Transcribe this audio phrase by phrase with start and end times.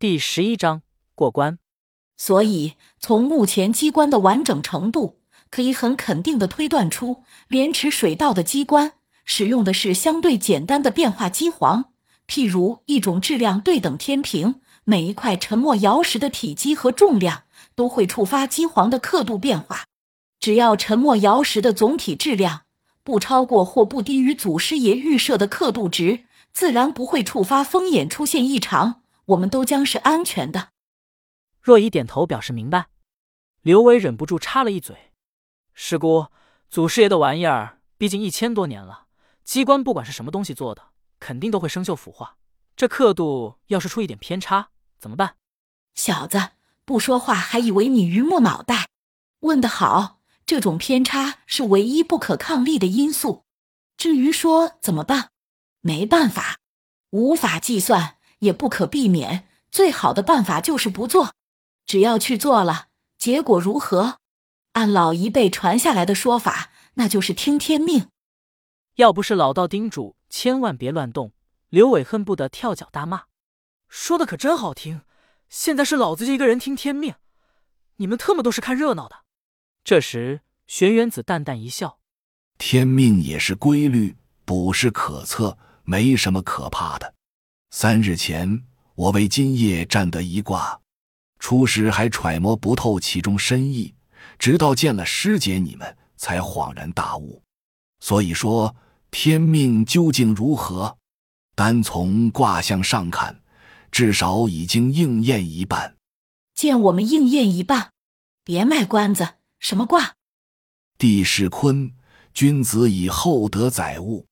[0.00, 0.80] 第十一章
[1.14, 1.58] 过关。
[2.16, 5.18] 所以，从目前机关的完整程度，
[5.50, 8.92] 可以很肯定的推断出，莲池水道的机关
[9.26, 11.92] 使用的是相对简单的变化机皇，
[12.26, 17.42] 譬如一种质量对等天平，每一块沉没瑶石的体积和重量
[17.74, 19.84] 都会触发机皇的刻度变化。
[20.38, 22.62] 只要沉没瑶石的总体质量
[23.04, 26.20] 不超过或不低于祖师爷预设的刻度值，
[26.54, 30.70] 自然不会触发风眼出现异常，我们都将是安全的。
[31.60, 32.86] 若依点头表示明白，
[33.60, 35.12] 刘伟忍不住插了一嘴
[35.74, 36.26] ：“师姑，
[36.68, 39.06] 祖师爷的玩意儿，毕竟一千多年了，
[39.44, 42.38] 机关不管是什么东西做的，肯定都会生锈腐化。
[42.74, 45.36] 这刻度要是出一点偏差，怎么办？”
[45.94, 46.50] 小子
[46.84, 48.88] 不说话，还以为你榆木脑袋。
[49.40, 53.44] 问得好，这种偏差是唯一不可抗力的因素。
[53.96, 55.30] 至于说怎么办，
[55.82, 56.58] 没办法，
[57.10, 59.48] 无法计算，也不可避免。
[59.70, 61.32] 最好的办法就是不做。
[61.86, 64.18] 只要去做了，结果如何？
[64.72, 68.08] 按老一辈传下来的说法，那就是听天命。
[68.96, 71.32] 要不是老道叮嘱千万别乱动，
[71.68, 73.24] 刘伟恨不得跳脚大骂
[73.88, 75.02] ：“说的可真好听！
[75.48, 77.14] 现在是老子一个人听天命，
[77.96, 79.24] 你们特么都是看热闹的。”
[79.82, 81.98] 这时，玄元子淡淡一笑
[82.58, 87.14] ：“天命也是规律，不是可测，没什么可怕的。
[87.70, 90.80] 三日前，我为今夜占得一卦。”
[91.38, 93.94] 初时还揣摩不透其中深意，
[94.38, 97.42] 直到见了师姐你们，才恍然大悟。
[98.00, 98.76] 所以说，
[99.10, 100.98] 天命究竟如何？
[101.54, 103.42] 单从卦象上看，
[103.90, 105.96] 至少已经应验一半。
[106.54, 107.92] 见我们应验一半，
[108.44, 109.36] 别卖关子。
[109.58, 110.16] 什么卦？
[110.98, 111.94] 地势坤，
[112.34, 114.26] 君子以厚德载物。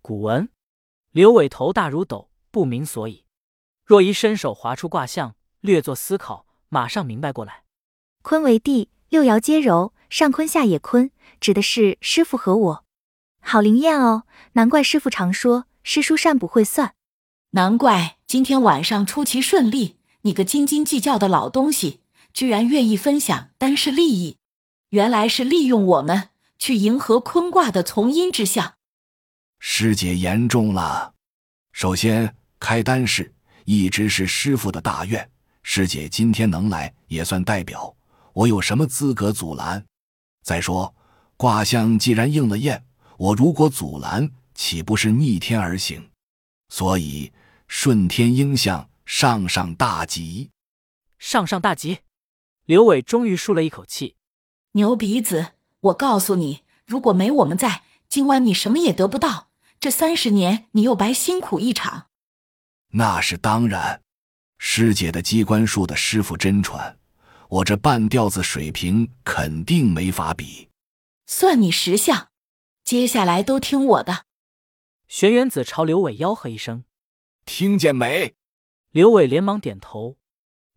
[0.00, 0.48] 古文。
[1.12, 2.25] 刘伟头大如斗，
[2.56, 3.26] 不明所以。
[3.84, 6.46] 若一伸手划出卦象，略作思考。
[6.70, 7.64] 马上明白过来，
[8.22, 12.84] 坤为地，六爻皆柔，上坤下也坤，指的是师傅和我。
[13.42, 14.22] 好灵验哦，
[14.54, 16.94] 难怪师傅常说师叔善不会算，
[17.50, 19.98] 难怪今天晚上出奇顺利。
[20.22, 22.00] 你个斤斤计较的老东西，
[22.32, 24.38] 居然愿意分享单是利益，
[24.88, 28.76] 原来是利用我们去迎合坤卦的从阴之象。
[29.58, 31.12] 师姐言重了。
[31.70, 33.32] 首先，开单式
[33.64, 35.28] 一直是师傅的大愿。
[35.62, 37.94] 师姐今天能来也算代表，
[38.32, 39.84] 我有什么资格阻拦？
[40.42, 40.94] 再说
[41.36, 42.84] 卦象既然应了验，
[43.18, 46.10] 我如果阻拦，岂不是逆天而行？
[46.68, 47.32] 所以
[47.66, 50.50] 顺天应象，上上大吉。
[51.18, 51.98] 上上大吉！
[52.64, 54.16] 刘伟终于舒了一口气。
[54.72, 59.48] 牛鼻子，我告诉你，如果没我们在，今晚你什么也得不到。
[59.80, 62.06] 这三十年，你又白辛苦一场。
[62.96, 64.02] 那是当然。
[64.58, 66.98] 师姐的机关术的师傅真传，
[67.50, 70.70] 我这半吊子水平肯定没法比。
[71.26, 72.30] 算你识相，
[72.84, 74.24] 接下来都听我的。
[75.08, 76.84] 玄元子朝刘伟吆喝一声
[77.44, 78.34] ：“听见没？”
[78.90, 80.16] 刘伟连忙点头：“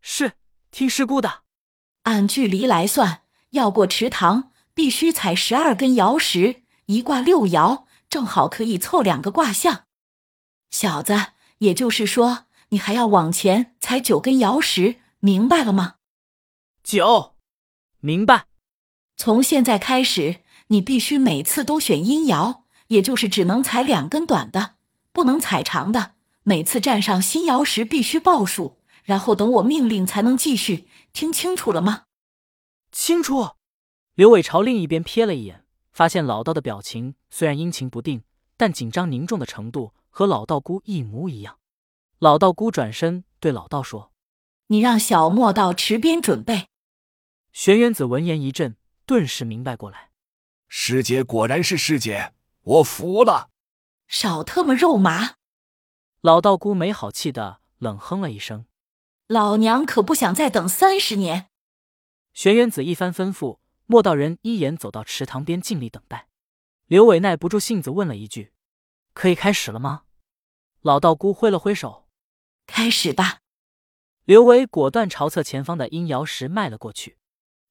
[0.00, 0.34] 是，
[0.70, 1.42] 听师姑的。”
[2.04, 9.86] 按距离来算，要过池塘必须踩十二根瑶石，一卦六爻，正好可以凑两个卦象。
[10.70, 11.14] 小子，
[11.64, 12.46] 也就是说。
[12.70, 15.96] 你还要往前踩九根瑶石，明白了吗？
[16.82, 17.36] 九，
[18.00, 18.46] 明白。
[19.16, 24.74] 从现在开始，你必须每次都选阴爻，也就是只能踩两根短的，
[25.12, 26.14] 不能踩长的。
[26.42, 30.88] 每次站上新瑶石必须报数，然后等我命令才能继续。
[31.12, 32.04] 听清楚了吗？
[32.90, 33.50] 清楚。
[34.16, 38.24] 刘伟朝另一边瞥了一眼，发现老道的表情虽然阴晴不定，
[38.56, 41.58] 但紧张凝重的程度和老道姑一模一样。
[42.20, 44.12] 老道姑转身对老道说
[44.68, 46.68] ：“你让小莫到池边准备。”
[47.52, 48.76] 玄元子闻言一震，
[49.06, 50.12] 顿时明白过来
[50.68, 52.32] ：“师姐果然是师姐，
[52.62, 53.50] 我服了。”
[54.06, 55.34] 少特么肉麻！
[56.20, 58.66] 老道姑没好气的冷哼了一声
[59.26, 61.48] ：“老娘可不想再等三十年。”
[62.32, 66.28] 玄元子一番吩咐，莫道人依言走到池塘边，尽力等待。
[66.86, 68.52] 刘伟耐不住性子问了一句
[69.14, 70.02] ：“可以开始了吗？”
[70.82, 72.06] 老道姑挥了挥手。
[72.66, 73.40] 开始吧！
[74.24, 77.18] 刘伟果断朝侧前方的阴爻石迈了过去。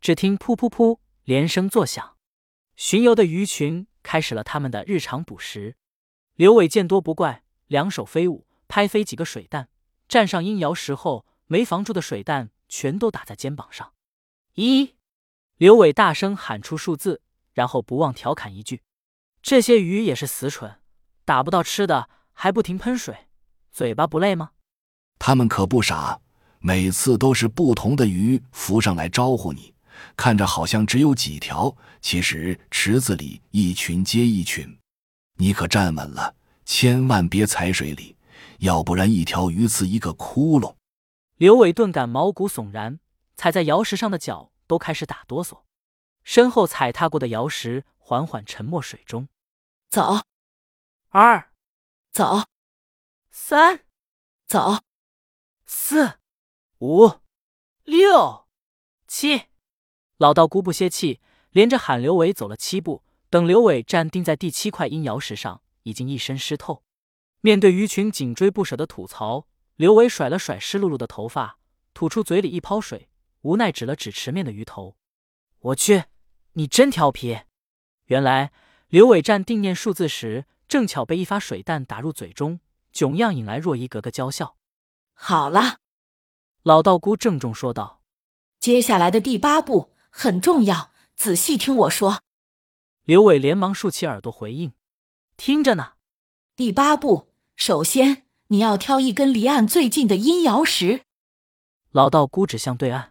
[0.00, 2.16] 只听噗噗噗连声作响，
[2.76, 5.76] 巡游的鱼群开始了他们的日常捕食。
[6.34, 9.68] 刘伟见多不怪，两手飞舞，拍飞几个水弹。
[10.08, 13.92] 站上阴爻石后，没防住的水弹全都打在肩膀上。
[14.54, 14.94] 一，
[15.56, 17.20] 刘伟大声喊出数字，
[17.52, 18.82] 然后不忘调侃一句
[19.42, 20.80] ：“这些鱼也是死蠢，
[21.28, 23.28] 打不到吃的还不停喷水，
[23.70, 24.52] 嘴巴不累吗？”
[25.20, 26.18] 他们可不傻，
[26.58, 29.74] 每次都是不同的鱼浮上来招呼你，
[30.16, 34.78] 看着好像只有几条，其实池子里一群接一群。
[35.36, 36.34] 你可站稳了，
[36.64, 38.16] 千万别踩水里，
[38.60, 40.76] 要不然一条鱼刺一个窟窿。
[41.36, 43.00] 刘伟顿感毛骨悚然，
[43.36, 45.58] 踩在瑶石上的脚都开始打哆嗦。
[46.24, 49.28] 身后踩踏过的瑶石缓缓沉没水中。
[49.90, 50.22] 走，
[51.10, 51.52] 二，
[52.12, 52.44] 走，
[53.30, 53.80] 三，
[54.46, 54.80] 走，
[55.64, 56.18] 四，
[56.80, 57.20] 五，
[57.84, 58.46] 六，
[59.06, 59.44] 七。
[60.18, 61.20] 老道姑不歇气，
[61.50, 63.02] 连着喊刘伟走了七步。
[63.30, 66.84] 等刘伟站定在第七块阴瑶石上，已经一身湿透。
[67.40, 69.46] 面对鱼群紧追不舍的吐槽，
[69.76, 71.58] 刘伟甩了甩湿漉漉的头发，
[71.94, 73.08] 吐出嘴里一泡水，
[73.40, 74.98] 无奈指了指池面的鱼头
[75.60, 76.04] ：“我去。”
[76.52, 77.40] 你真调皮！
[78.06, 78.52] 原来
[78.88, 82.60] 刘伟站定念数字时，正巧被一发水弹打入嘴中，
[82.92, 84.56] 囧样引来若依格格娇笑。
[85.14, 85.78] 好了，
[86.62, 88.02] 老道姑郑重说道
[88.60, 92.22] ：“接下来的第八步很重要，仔细听我说。”
[93.04, 94.74] 刘伟连忙竖起耳朵回应
[95.36, 95.94] ：“听着呢。”
[96.54, 101.02] 第八步，首先你要挑一根离岸最近的阴爻石。
[101.90, 103.08] 老道姑指向对岸，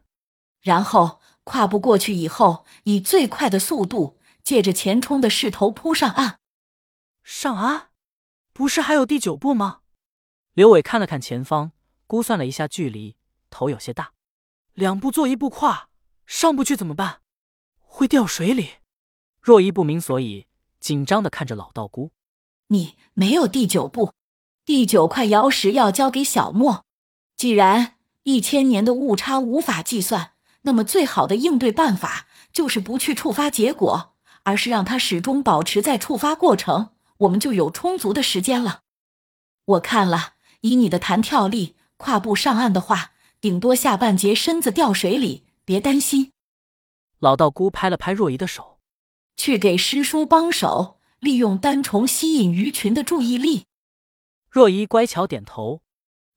[0.62, 1.20] 然后。
[1.50, 6.40] 跨步过去以后，以最快的速度，借着前冲的势头扑上岸。
[7.30, 7.88] 上岸？
[8.54, 9.82] 不是还有第九步吗？
[10.54, 11.74] 刘伟看了看前方，
[12.08, 13.18] 估算了一下距离，
[13.50, 14.14] 头有些大。
[14.74, 15.90] 两步做一步跨，
[16.26, 17.20] 上不去怎么办？
[17.82, 18.76] 会掉水里。
[19.42, 20.48] 若依不明所以，
[20.80, 22.12] 紧张的看着老道姑。
[22.68, 24.14] 你没有第九步，
[24.64, 26.86] 第九块瑶石要交给小莫。
[27.36, 30.32] 既然一千年的误差无法计算。
[30.62, 38.82] 那么，最好的应对办法就是不去触发结果，而是让它始终保持在触发过程，我们就有充足的时间了。
[39.66, 43.12] 我看了，以你的弹跳力，跨步上岸的话，
[43.42, 46.32] 顶多下半截身子掉水里，别担心。
[47.20, 48.80] 老道姑拍了拍若仪的手，
[49.36, 53.66] 去给师叔帮手，利用单虫吸引鱼群的注意力。
[54.50, 55.82] 若仪乖巧点头，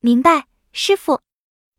[0.01, 1.21] 明白，师傅。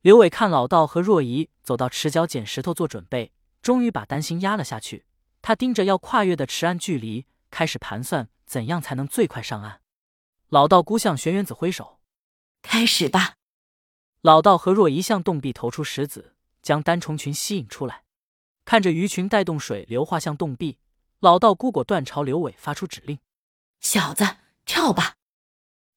[0.01, 3.31] 刘伟看老道和若仪走到池角捡石头做准备，
[3.62, 5.06] 终于把担心压了下去。
[5.42, 9.80] 他盯着要跨越的池岸距离，开始盘算怎样才能最快上岸。
[10.50, 12.01] 老道姑向玄元子挥手
[12.62, 13.36] ：“开始吧。”
[14.19, 18.03] 老道和若一向洞壁投出石子，将单虫群吸引出来。
[18.65, 20.80] 看着鱼群带动水流化向洞壁，
[21.21, 23.19] 老道姑果断朝刘伟发出指令
[23.80, 24.25] ：“小子，
[24.65, 25.15] 跳吧！”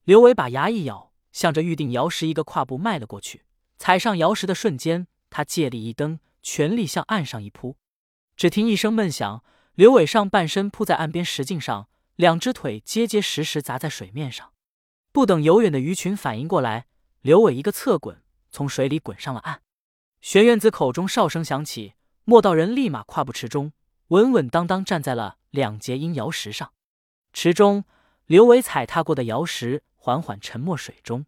[0.07, 3.43] 刘伟把牙一咬，向着预定瑶石一个跨步迈了过去。
[3.79, 7.77] 踩上瑶石的瞬间，他借力一蹬，全力向岸上一扑。
[8.37, 9.43] 只听一声闷响，
[9.75, 14.53] 刘伟上半身扑在岸边石径上，两只腿结结实实砸在水面上。
[15.13, 16.87] 不等游远的鱼群反应过来，
[17.21, 19.63] 刘伟一个侧滚，从水里滚上了岸。
[20.21, 21.95] 玄元子口中哨声响起，
[22.25, 23.73] 莫道人立马跨步池中，
[24.09, 26.73] 稳稳当当站在了两节阴瑶石上。
[27.33, 27.85] 池中，
[28.27, 31.27] 刘伟踩踏过的瑶石缓缓沉没水中。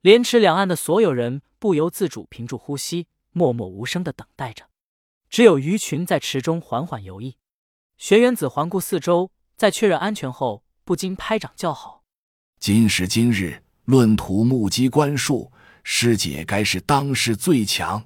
[0.00, 4.66] 莲池两岸的所有人不由自主屏住呼吸，默默无声的等待着。
[5.28, 7.34] 只有鱼群在池中缓缓游弋。
[7.96, 12.04] 玄元子环顾四周，在确认安全后，不禁拍掌叫好
[12.60, 15.50] ：“今时今日，论土木机关术，
[15.82, 18.04] 师姐该是当世最强。”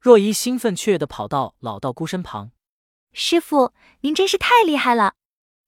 [0.00, 2.52] 若依兴奋雀跃地跑到老道姑身旁
[3.12, 5.12] ：“师傅，您真是太厉害了！”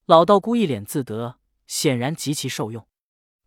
[0.06, 2.86] 老道姑一脸自得，显然极其受用。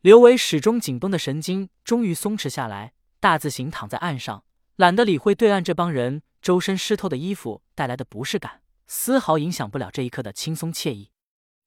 [0.02, 4.44] 刘伟始终紧绷的神经终于松弛下来，大字形躺在岸上，
[4.76, 11.10] 懒得理会对岸这帮人周身湿透的衣服带来的不适感，丝毫影响不了这一刻的轻松惬意。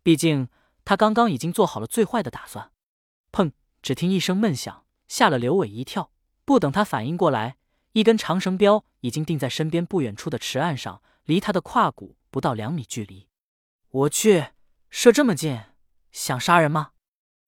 [0.06, 0.48] 毕竟
[0.84, 2.70] 他刚刚已经做好了最坏的打算。
[3.32, 3.50] 砰！
[3.82, 6.12] 只听一声闷响，吓了刘伟一跳。
[6.44, 7.56] 不等他反应过来，
[7.90, 13.26] 一根长绳镖已经钉在身边不远处的池岸上，离他的胯骨不到两米距离。
[13.90, 14.50] 我去，
[14.90, 15.60] 射这么近，
[16.12, 16.92] 想杀人吗？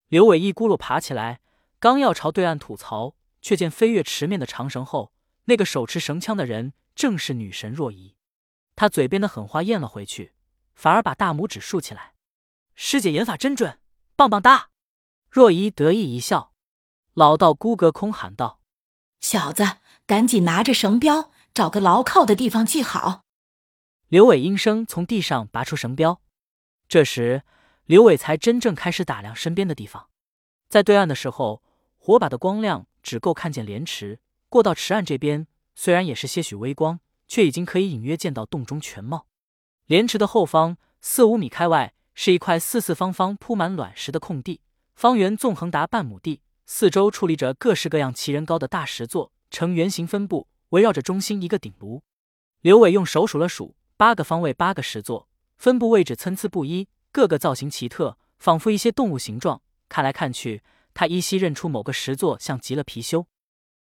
[0.09, 1.41] 刘伟一咕噜爬起来，
[1.79, 5.13] 刚要朝对岸吐槽，却见飞越池面的长绳后，
[5.45, 8.17] 那个手持绳枪的人正是女神若仪。
[8.75, 10.33] 他嘴边的狠话咽了回去，
[10.75, 12.15] 反而把大拇指竖起来
[12.81, 13.81] ：“师姐眼法真准，
[14.15, 14.71] 棒棒哒！”
[15.29, 16.53] 若仪得意一笑。
[17.13, 18.61] 老道孤隔空喊道
[19.21, 23.25] ：“小子，赶紧拿着绳镖，找个牢靠的地方系好。”
[24.07, 26.23] 刘伟应声从地上拔出绳镖。
[26.87, 27.43] 这时。
[27.87, 30.11] 刘伟才真正开始打量身边的地方，
[30.69, 31.63] 在对岸的时候，
[31.97, 34.19] 火把的光亮只够看见莲池；
[34.51, 39.27] 过到池岸这边，虽然也是些许微光，却已经可以隐约见到洞中全貌。
[39.87, 44.61] 莲池的后方四五米开外，是一块四四方方铺满卵石的空地，
[44.97, 52.03] 方圆纵横达半亩地，四周矗立着各式各样奇人高的大石座，呈圆形分布，围绕着中心一个顶炉。
[52.61, 59.63] 刘伟用手数了数，八个方位，八个石座，分布位置参差不一，各个造型奇特，仿佛一些动物形状。
[59.89, 63.27] 看来看去，他依稀认出某个石座像极了貔貅。